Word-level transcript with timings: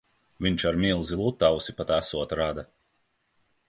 Viņš 0.45 0.65
ar 0.69 0.79
milzi 0.85 1.19
Lutausi 1.21 1.79
pat 1.83 1.95
esot 2.01 2.37
rada. 2.43 2.69